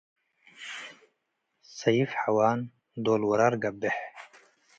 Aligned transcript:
ሰይፍ 1.77 2.09
ሐዋን 2.21 2.59
ዶል 3.03 3.21
ወራር 3.29 3.53
ገቤሕ። 3.61 3.97